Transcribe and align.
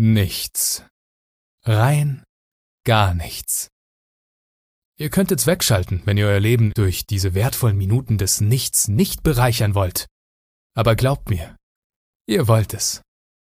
nichts. 0.00 0.82
Rein 1.62 2.24
gar 2.86 3.12
nichts. 3.12 3.68
Ihr 4.98 5.10
könnt 5.10 5.30
jetzt 5.30 5.46
wegschalten, 5.46 6.00
wenn 6.06 6.16
ihr 6.16 6.26
euer 6.26 6.40
Leben 6.40 6.72
durch 6.74 7.06
diese 7.06 7.34
wertvollen 7.34 7.76
Minuten 7.76 8.16
des 8.16 8.40
Nichts 8.40 8.88
nicht 8.88 9.22
bereichern 9.22 9.74
wollt. 9.74 10.06
Aber 10.74 10.96
glaubt 10.96 11.28
mir, 11.28 11.54
ihr 12.26 12.48
wollt 12.48 12.72
es. 12.72 13.02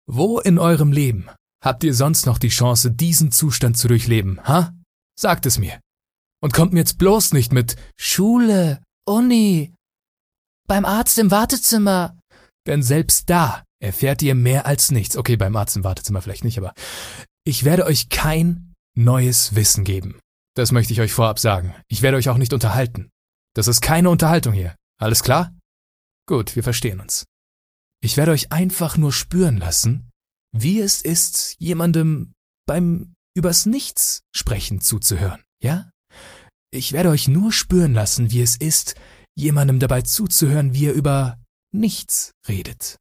Wo 0.06 0.40
in 0.40 0.58
eurem 0.58 0.90
Leben 0.90 1.28
habt 1.62 1.84
ihr 1.84 1.92
sonst 1.92 2.24
noch 2.24 2.38
die 2.38 2.48
Chance, 2.48 2.92
diesen 2.92 3.30
Zustand 3.30 3.76
zu 3.76 3.86
durchleben, 3.88 4.40
ha? 4.48 4.74
Sagt 5.18 5.44
es 5.44 5.58
mir. 5.58 5.78
Und 6.40 6.54
kommt 6.54 6.72
mir 6.72 6.78
jetzt 6.78 6.96
bloß 6.96 7.34
nicht 7.34 7.52
mit 7.52 7.76
Schule, 7.98 8.82
Uni, 9.06 9.74
beim 10.66 10.86
Arzt 10.86 11.18
im 11.18 11.30
Wartezimmer. 11.30 12.18
Denn 12.66 12.82
selbst 12.82 13.28
da 13.28 13.64
erfährt 13.80 14.22
ihr 14.22 14.34
mehr 14.34 14.66
als 14.66 14.90
nichts. 14.90 15.16
Okay, 15.16 15.36
beim 15.36 15.56
Arzt 15.56 15.76
im 15.76 15.84
Wartezimmer 15.84 16.22
vielleicht 16.22 16.44
nicht, 16.44 16.58
aber 16.58 16.74
ich 17.44 17.64
werde 17.64 17.86
euch 17.86 18.08
kein 18.08 18.74
neues 18.94 19.54
Wissen 19.54 19.84
geben. 19.84 20.20
Das 20.54 20.72
möchte 20.72 20.92
ich 20.92 21.00
euch 21.00 21.12
vorab 21.12 21.38
sagen. 21.38 21.74
Ich 21.88 22.02
werde 22.02 22.16
euch 22.16 22.28
auch 22.28 22.36
nicht 22.36 22.52
unterhalten. 22.52 23.10
Das 23.54 23.68
ist 23.68 23.80
keine 23.80 24.10
Unterhaltung 24.10 24.52
hier. 24.52 24.74
Alles 25.00 25.22
klar? 25.22 25.56
Gut, 26.26 26.56
wir 26.56 26.62
verstehen 26.62 27.00
uns. 27.00 27.24
Ich 28.00 28.16
werde 28.16 28.32
euch 28.32 28.52
einfach 28.52 28.96
nur 28.96 29.12
spüren 29.12 29.56
lassen, 29.56 30.10
wie 30.52 30.80
es 30.80 31.02
ist, 31.02 31.54
jemandem 31.58 32.34
beim 32.66 33.14
übers 33.34 33.66
Nichts 33.66 34.22
sprechen 34.34 34.80
zuzuhören, 34.80 35.42
ja? 35.62 35.90
Ich 36.70 36.92
werde 36.92 37.08
euch 37.08 37.28
nur 37.28 37.52
spüren 37.52 37.94
lassen, 37.94 38.30
wie 38.30 38.42
es 38.42 38.56
ist, 38.56 38.94
jemandem 39.34 39.78
dabei 39.78 40.02
zuzuhören, 40.02 40.74
wie 40.74 40.86
er 40.86 40.92
über 40.92 41.38
nichts 41.72 42.32
redet. 42.46 42.98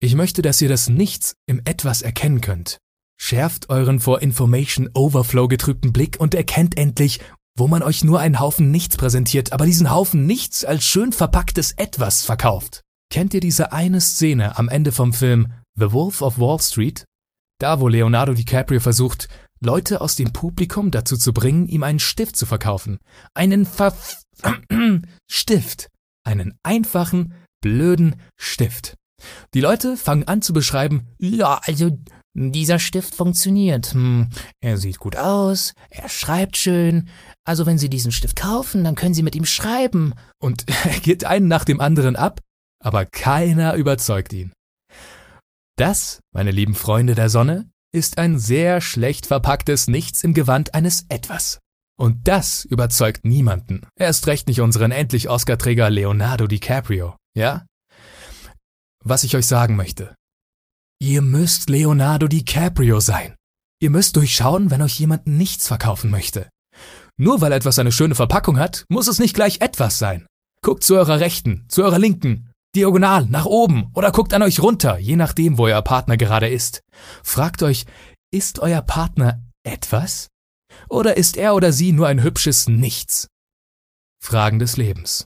Ich 0.00 0.14
möchte, 0.14 0.42
dass 0.42 0.60
ihr 0.60 0.68
das 0.68 0.88
Nichts 0.88 1.34
im 1.46 1.60
Etwas 1.64 2.02
erkennen 2.02 2.40
könnt. 2.40 2.78
Schärft 3.20 3.68
euren 3.68 3.98
vor 3.98 4.22
Information 4.22 4.88
Overflow 4.94 5.48
getrübten 5.48 5.92
Blick 5.92 6.20
und 6.20 6.36
erkennt 6.36 6.78
endlich, 6.78 7.20
wo 7.56 7.66
man 7.66 7.82
euch 7.82 8.04
nur 8.04 8.20
einen 8.20 8.38
Haufen 8.38 8.70
Nichts 8.70 8.96
präsentiert, 8.96 9.52
aber 9.52 9.66
diesen 9.66 9.90
Haufen 9.90 10.24
Nichts 10.24 10.64
als 10.64 10.84
schön 10.84 11.12
verpacktes 11.12 11.72
Etwas 11.72 12.24
verkauft. 12.24 12.82
Kennt 13.10 13.34
ihr 13.34 13.40
diese 13.40 13.72
eine 13.72 14.00
Szene 14.00 14.56
am 14.56 14.68
Ende 14.68 14.92
vom 14.92 15.12
Film 15.12 15.52
The 15.74 15.90
Wolf 15.90 16.22
of 16.22 16.38
Wall 16.38 16.60
Street? 16.60 17.04
Da, 17.58 17.80
wo 17.80 17.88
Leonardo 17.88 18.34
DiCaprio 18.34 18.78
versucht, 18.78 19.28
Leute 19.60 20.00
aus 20.00 20.14
dem 20.14 20.32
Publikum 20.32 20.92
dazu 20.92 21.16
zu 21.16 21.32
bringen, 21.32 21.66
ihm 21.66 21.82
einen 21.82 21.98
Stift 21.98 22.36
zu 22.36 22.46
verkaufen. 22.46 22.98
Einen 23.34 23.66
Verf 23.66 24.22
Stift. 25.28 25.88
Einen 26.24 26.54
einfachen, 26.62 27.34
blöden 27.60 28.14
Stift. 28.36 28.94
Die 29.54 29.60
Leute 29.60 29.96
fangen 29.96 30.24
an 30.24 30.42
zu 30.42 30.52
beschreiben, 30.52 31.06
ja, 31.18 31.60
also 31.64 31.90
dieser 32.34 32.78
Stift 32.78 33.14
funktioniert. 33.14 33.92
Hm, 33.92 34.28
er 34.60 34.76
sieht 34.76 34.98
gut 34.98 35.16
aus, 35.16 35.74
er 35.90 36.08
schreibt 36.08 36.56
schön. 36.56 37.08
Also 37.44 37.66
wenn 37.66 37.78
Sie 37.78 37.88
diesen 37.88 38.12
Stift 38.12 38.36
kaufen, 38.36 38.84
dann 38.84 38.94
können 38.94 39.14
Sie 39.14 39.22
mit 39.22 39.34
ihm 39.34 39.44
schreiben. 39.44 40.14
Und 40.40 40.64
er 40.84 41.00
geht 41.00 41.24
einen 41.24 41.48
nach 41.48 41.64
dem 41.64 41.80
anderen 41.80 42.16
ab, 42.16 42.40
aber 42.82 43.06
keiner 43.06 43.74
überzeugt 43.74 44.32
ihn. 44.32 44.52
Das, 45.76 46.20
meine 46.32 46.50
lieben 46.50 46.74
Freunde 46.74 47.14
der 47.14 47.28
Sonne, 47.28 47.70
ist 47.92 48.18
ein 48.18 48.38
sehr 48.38 48.80
schlecht 48.80 49.26
verpacktes 49.26 49.88
Nichts 49.88 50.22
im 50.22 50.34
Gewand 50.34 50.74
eines 50.74 51.06
Etwas. 51.08 51.60
Und 51.98 52.28
das 52.28 52.64
überzeugt 52.64 53.24
niemanden. 53.24 53.86
Erst 53.98 54.26
recht 54.28 54.46
nicht 54.46 54.60
unseren 54.60 54.92
endlich 54.92 55.28
Oscar-Träger 55.28 55.90
Leonardo 55.90 56.46
DiCaprio, 56.46 57.16
ja? 57.34 57.64
Was 59.08 59.24
ich 59.24 59.34
euch 59.34 59.46
sagen 59.46 59.74
möchte. 59.74 60.14
Ihr 61.00 61.22
müsst 61.22 61.70
Leonardo 61.70 62.28
DiCaprio 62.28 63.00
sein. 63.00 63.34
Ihr 63.80 63.88
müsst 63.88 64.16
durchschauen, 64.16 64.70
wenn 64.70 64.82
euch 64.82 64.98
jemand 65.00 65.26
nichts 65.26 65.66
verkaufen 65.66 66.10
möchte. 66.10 66.50
Nur 67.16 67.40
weil 67.40 67.52
etwas 67.52 67.78
eine 67.78 67.90
schöne 67.90 68.14
Verpackung 68.14 68.58
hat, 68.58 68.84
muss 68.90 69.08
es 69.08 69.18
nicht 69.18 69.34
gleich 69.34 69.62
etwas 69.62 69.98
sein. 69.98 70.26
Guckt 70.60 70.84
zu 70.84 70.96
eurer 70.96 71.20
Rechten, 71.20 71.64
zu 71.68 71.84
eurer 71.84 71.98
Linken, 71.98 72.50
diagonal, 72.76 73.24
nach 73.26 73.46
oben 73.46 73.90
oder 73.94 74.12
guckt 74.12 74.34
an 74.34 74.42
euch 74.42 74.60
runter, 74.60 74.98
je 74.98 75.16
nachdem, 75.16 75.56
wo 75.56 75.64
euer 75.64 75.80
Partner 75.80 76.18
gerade 76.18 76.48
ist. 76.48 76.82
Fragt 77.22 77.62
euch, 77.62 77.86
ist 78.30 78.58
euer 78.58 78.82
Partner 78.82 79.42
etwas? 79.64 80.28
Oder 80.90 81.16
ist 81.16 81.38
er 81.38 81.54
oder 81.54 81.72
sie 81.72 81.92
nur 81.92 82.08
ein 82.08 82.22
hübsches 82.22 82.68
Nichts? 82.68 83.28
Fragen 84.22 84.58
des 84.58 84.76
Lebens. 84.76 85.24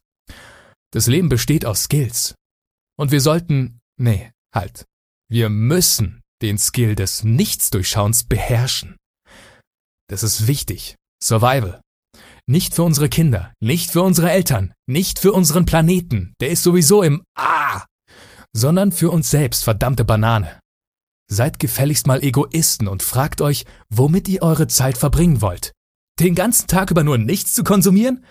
Das 0.93 1.09
Leben 1.09 1.29
besteht 1.29 1.65
aus 1.67 1.85
Skills. 1.85 2.37
Und 2.99 3.11
wir 3.11 3.21
sollten, 3.21 3.81
nee, 3.99 4.31
halt. 4.55 4.85
Wir 5.29 5.49
müssen 5.49 6.21
den 6.43 6.59
Skill 6.59 6.95
des 6.95 7.25
Nichtsdurchschauens 7.25 8.25
beherrschen. 8.25 8.97
Das 10.09 10.23
ist 10.23 10.47
wichtig. 10.47 10.97
Survival. 11.23 11.81
Nicht 12.47 12.75
für 12.75 12.83
unsere 12.83 13.09
Kinder, 13.09 13.55
nicht 13.61 13.91
für 13.93 14.03
unsere 14.03 14.31
Eltern, 14.31 14.75
nicht 14.87 15.19
für 15.21 15.33
unseren 15.33 15.65
Planeten, 15.65 16.35
der 16.41 16.51
ist 16.51 16.65
sowieso 16.65 17.03
im 17.03 17.23
Ah, 17.39 17.87
sondern 18.55 18.93
für 18.93 19.11
uns 19.11 19.31
selbst, 19.31 19.63
verdammte 19.65 20.05
Banane. 20.05 20.61
Seid 21.31 21.59
gefälligst 21.59 22.07
mal 22.07 22.23
Egoisten 22.23 22.89
und 22.89 23.03
fragt 23.03 23.41
euch, 23.41 23.65
womit 23.89 24.29
ihr 24.29 24.43
eure 24.43 24.67
Zeit 24.67 24.99
verbringen 24.99 25.41
wollt. 25.41 25.73
Den 26.21 26.35
ganzen 26.35 26.67
Tag 26.67 26.91
über 26.91 27.05
nur 27.05 27.17
nichts 27.17 27.55
zu 27.55 27.65
konsumieren? 27.65 28.25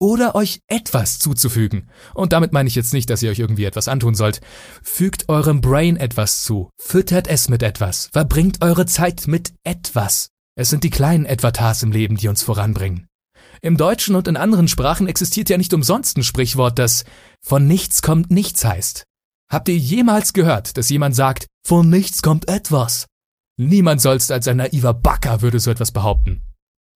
Oder 0.00 0.36
euch 0.36 0.60
etwas 0.68 1.18
zuzufügen? 1.18 1.90
Und 2.14 2.32
damit 2.32 2.52
meine 2.52 2.68
ich 2.68 2.76
jetzt 2.76 2.92
nicht, 2.92 3.10
dass 3.10 3.22
ihr 3.22 3.30
euch 3.30 3.40
irgendwie 3.40 3.64
etwas 3.64 3.88
antun 3.88 4.14
sollt. 4.14 4.40
Fügt 4.82 5.28
eurem 5.28 5.60
Brain 5.60 5.96
etwas 5.96 6.44
zu, 6.44 6.70
füttert 6.78 7.26
es 7.26 7.48
mit 7.48 7.62
etwas, 7.64 8.08
verbringt 8.12 8.62
eure 8.62 8.86
Zeit 8.86 9.26
mit 9.26 9.52
etwas. 9.64 10.28
Es 10.56 10.70
sind 10.70 10.84
die 10.84 10.90
kleinen 10.90 11.26
Etwatas 11.26 11.82
im 11.82 11.90
Leben, 11.90 12.16
die 12.16 12.28
uns 12.28 12.42
voranbringen. 12.42 13.08
Im 13.60 13.76
Deutschen 13.76 14.14
und 14.14 14.28
in 14.28 14.36
anderen 14.36 14.68
Sprachen 14.68 15.08
existiert 15.08 15.48
ja 15.50 15.58
nicht 15.58 15.74
umsonst 15.74 16.16
ein 16.16 16.22
Sprichwort, 16.22 16.78
das 16.78 17.04
von 17.44 17.66
nichts 17.66 18.02
kommt 18.02 18.30
nichts 18.30 18.64
heißt. 18.64 19.04
Habt 19.50 19.68
ihr 19.68 19.76
jemals 19.76 20.32
gehört, 20.32 20.76
dass 20.76 20.90
jemand 20.90 21.16
sagt, 21.16 21.46
von 21.66 21.88
nichts 21.88 22.22
kommt 22.22 22.48
etwas? 22.48 23.06
Niemand 23.56 24.00
sonst 24.00 24.30
als 24.30 24.46
ein 24.46 24.58
naiver 24.58 24.94
Backer 24.94 25.42
würde 25.42 25.58
so 25.58 25.70
etwas 25.70 25.90
behaupten. 25.90 26.42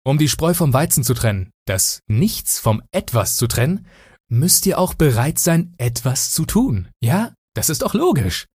Um 0.04 0.18
die 0.18 0.28
Spreu 0.28 0.54
vom 0.54 0.72
Weizen 0.72 1.04
zu 1.04 1.14
trennen, 1.14 1.50
das 1.66 2.00
Nichts 2.06 2.58
vom 2.58 2.82
Etwas 2.90 3.36
zu 3.36 3.46
trennen, 3.46 3.86
müsst 4.28 4.64
ihr 4.66 4.78
auch 4.78 4.94
bereit 4.94 5.38
sein, 5.38 5.74
etwas 5.78 6.30
zu 6.30 6.46
tun. 6.46 6.88
Ja, 7.02 7.34
das 7.54 7.68
ist 7.68 7.82
doch 7.82 7.94
logisch. 7.94 8.46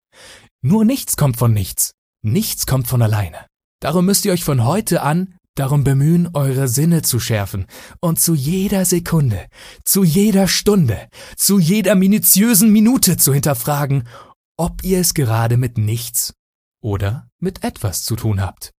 Nur 0.62 0.84
nichts 0.84 1.16
kommt 1.16 1.37
von 1.37 1.53
nichts. 1.53 1.93
Nichts 2.22 2.66
kommt 2.66 2.87
von 2.87 3.03
alleine. 3.03 3.47
Darum 3.81 4.06
müsst 4.06 4.25
ihr 4.25 4.32
euch 4.32 4.44
von 4.44 4.65
heute 4.65 5.03
an 5.03 5.34
darum 5.55 5.84
bemühen, 5.84 6.31
eure 6.34 6.69
Sinne 6.69 7.03
zu 7.03 7.21
schärfen 7.21 7.66
und 8.00 8.21
zu 8.21 8.34
jeder 8.34 8.84
Sekunde, 8.84 9.47
zu 9.84 10.03
jeder 10.03 10.49
Stunde, 10.49 11.09
zu 11.37 11.59
jeder 11.59 11.94
minutiösen 11.94 12.72
Minute 12.72 13.16
zu 13.16 13.32
hinterfragen, 13.32 14.09
ob 14.56 14.82
ihr 14.82 15.00
es 15.00 15.15
gerade 15.15 15.56
mit 15.56 15.78
nichts 15.78 16.34
oder 16.82 17.28
mit 17.38 17.62
etwas 17.65 18.05
zu 18.05 18.16
tun 18.16 18.41
habt. 18.41 18.72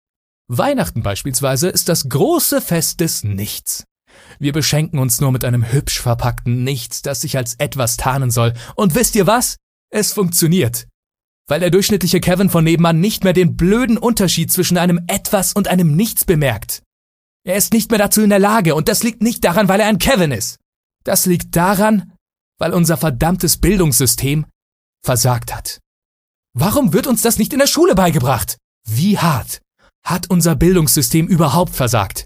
Weihnachten 0.47 1.01
beispielsweise 1.01 1.69
ist 1.69 1.89
das 1.89 2.07
große 2.09 2.61
Fest 2.61 2.99
des 2.99 3.23
Nichts. 3.23 3.85
Wir 4.39 4.53
beschenken 4.53 4.99
uns 4.99 5.19
nur 5.19 5.31
mit 5.31 5.43
einem 5.43 5.71
hübsch 5.71 5.99
verpackten 5.99 6.63
Nichts, 6.63 7.01
das 7.01 7.21
sich 7.21 7.37
als 7.37 7.55
etwas 7.55 7.97
tarnen 7.97 8.31
soll. 8.31 8.53
Und 8.75 8.95
wisst 8.95 9.15
ihr 9.15 9.27
was? 9.27 9.57
Es 9.89 10.13
funktioniert 10.13 10.87
weil 11.47 11.59
der 11.59 11.69
durchschnittliche 11.69 12.19
Kevin 12.19 12.49
von 12.49 12.63
nebenan 12.63 12.99
nicht 12.99 13.23
mehr 13.23 13.33
den 13.33 13.55
blöden 13.55 13.97
Unterschied 13.97 14.51
zwischen 14.51 14.77
einem 14.77 15.03
Etwas 15.07 15.53
und 15.53 15.67
einem 15.67 15.95
Nichts 15.95 16.25
bemerkt. 16.25 16.81
Er 17.43 17.55
ist 17.55 17.73
nicht 17.73 17.91
mehr 17.91 17.99
dazu 17.99 18.21
in 18.21 18.29
der 18.29 18.39
Lage, 18.39 18.73
und 18.73 18.87
das 18.87 19.03
liegt 19.03 19.21
nicht 19.21 19.43
daran, 19.43 19.67
weil 19.67 19.79
er 19.79 19.87
ein 19.87 19.99
Kevin 19.99 20.31
ist. 20.31 20.57
Das 21.03 21.27
liegt 21.27 21.55
daran, 21.55 22.13
weil 22.57 22.73
unser 22.73 22.97
verdammtes 22.97 23.57
Bildungssystem 23.57 24.45
versagt 25.03 25.53
hat. 25.53 25.79
Warum 26.53 26.93
wird 26.93 27.05
uns 27.05 27.21
das 27.21 27.37
nicht 27.37 27.53
in 27.53 27.59
der 27.59 27.67
Schule 27.67 27.93
beigebracht? 27.93 28.57
Wie 28.87 29.19
hart 29.19 29.61
hat 30.05 30.29
unser 30.29 30.55
Bildungssystem 30.55 31.27
überhaupt 31.27 31.75
versagt? 31.75 32.25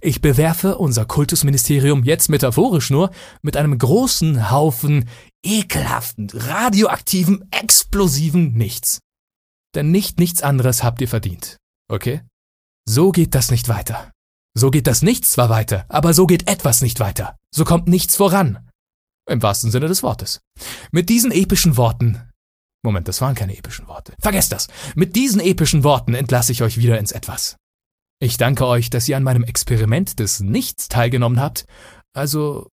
Ich 0.00 0.20
bewerfe 0.20 0.78
unser 0.78 1.04
Kultusministerium 1.04 2.04
jetzt 2.04 2.28
metaphorisch 2.28 2.90
nur 2.90 3.10
mit 3.42 3.56
einem 3.56 3.76
großen 3.76 4.50
Haufen 4.50 5.08
ekelhaften, 5.42 6.30
radioaktiven, 6.32 7.44
explosiven 7.50 8.52
Nichts. 8.52 9.00
Denn 9.74 9.90
nicht 9.90 10.20
nichts 10.20 10.42
anderes 10.42 10.84
habt 10.84 11.00
ihr 11.00 11.08
verdient. 11.08 11.56
Okay? 11.88 12.22
So 12.86 13.10
geht 13.10 13.34
das 13.34 13.50
nicht 13.50 13.68
weiter. 13.68 14.12
So 14.56 14.70
geht 14.70 14.86
das 14.86 15.02
Nichts 15.02 15.32
zwar 15.32 15.48
weiter, 15.48 15.84
aber 15.88 16.14
so 16.14 16.26
geht 16.26 16.48
etwas 16.48 16.80
nicht 16.80 17.00
weiter. 17.00 17.36
So 17.50 17.64
kommt 17.64 17.88
nichts 17.88 18.14
voran. 18.14 18.70
Im 19.28 19.42
wahrsten 19.42 19.70
Sinne 19.70 19.88
des 19.88 20.02
Wortes. 20.02 20.40
Mit 20.92 21.08
diesen 21.08 21.32
epischen 21.32 21.76
Worten. 21.76 22.30
Moment, 22.84 23.08
das 23.08 23.20
waren 23.22 23.34
keine 23.34 23.56
epischen 23.56 23.88
Worte. 23.88 24.14
Vergesst 24.20 24.52
das. 24.52 24.68
Mit 24.94 25.16
diesen 25.16 25.40
epischen 25.40 25.84
Worten 25.84 26.14
entlasse 26.14 26.52
ich 26.52 26.62
euch 26.62 26.76
wieder 26.76 26.98
ins 26.98 27.12
Etwas. 27.12 27.56
Ich 28.20 28.36
danke 28.36 28.66
euch, 28.66 28.90
dass 28.90 29.08
ihr 29.08 29.16
an 29.16 29.22
meinem 29.22 29.42
Experiment 29.42 30.18
des 30.20 30.40
Nichts 30.40 30.88
teilgenommen 30.88 31.40
habt. 31.40 31.64
Also, 32.12 32.68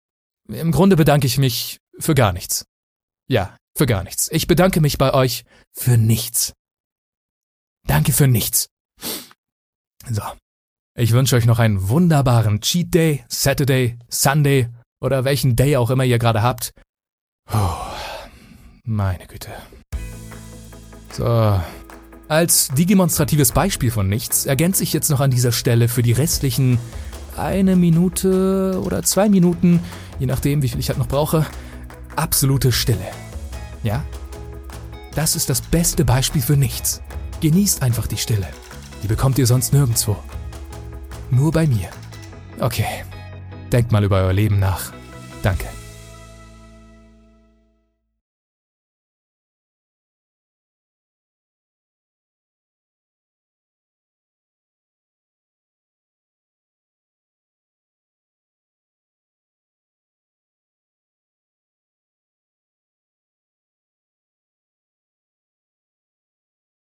im 0.49 0.71
Grunde 0.71 0.97
bedanke 0.97 1.27
ich 1.27 1.37
mich 1.37 1.77
für 1.97 2.13
gar 2.13 2.33
nichts. 2.33 2.65
Ja, 3.27 3.55
für 3.75 3.85
gar 3.85 4.03
nichts. 4.03 4.29
Ich 4.31 4.47
bedanke 4.47 4.81
mich 4.81 4.97
bei 4.97 5.13
euch 5.13 5.45
für 5.71 5.97
nichts. 5.97 6.53
Danke 7.87 8.11
für 8.11 8.27
nichts. 8.27 8.67
So. 10.09 10.23
Ich 10.97 11.13
wünsche 11.13 11.37
euch 11.37 11.45
noch 11.45 11.59
einen 11.59 11.87
wunderbaren 11.87 12.59
Cheat 12.59 12.93
Day, 12.93 13.23
Saturday, 13.29 13.97
Sunday 14.09 14.67
oder 14.99 15.23
welchen 15.23 15.55
Day 15.55 15.77
auch 15.77 15.89
immer 15.89 16.03
ihr 16.03 16.19
gerade 16.19 16.41
habt. 16.41 16.73
Oh, 17.49 17.77
meine 18.83 19.25
Güte. 19.25 19.51
So. 21.13 21.59
Als 22.27 22.69
demonstratives 22.69 23.51
Beispiel 23.51 23.91
von 23.91 24.07
nichts 24.07 24.45
ergänze 24.45 24.83
ich 24.83 24.93
jetzt 24.93 25.09
noch 25.09 25.19
an 25.19 25.31
dieser 25.31 25.51
Stelle 25.51 25.87
für 25.87 26.01
die 26.01 26.13
restlichen 26.13 26.79
eine 27.35 27.75
Minute 27.75 28.81
oder 28.83 29.03
zwei 29.03 29.29
Minuten, 29.29 29.81
je 30.19 30.27
nachdem, 30.27 30.61
wie 30.61 30.69
viel 30.69 30.79
ich 30.79 30.89
halt 30.89 30.99
noch 30.99 31.07
brauche, 31.07 31.45
absolute 32.15 32.71
Stille. 32.71 33.07
Ja? 33.83 34.03
Das 35.15 35.35
ist 35.35 35.49
das 35.49 35.61
beste 35.61 36.05
Beispiel 36.05 36.41
für 36.41 36.57
nichts. 36.57 37.01
Genießt 37.41 37.81
einfach 37.81 38.07
die 38.07 38.17
Stille. 38.17 38.47
Die 39.03 39.07
bekommt 39.07 39.37
ihr 39.37 39.47
sonst 39.47 39.73
nirgendwo. 39.73 40.15
Nur 41.31 41.51
bei 41.51 41.67
mir. 41.67 41.89
Okay. 42.59 43.03
Denkt 43.71 43.91
mal 43.91 44.03
über 44.03 44.17
euer 44.17 44.33
Leben 44.33 44.59
nach. 44.59 44.93
Danke. 45.41 45.65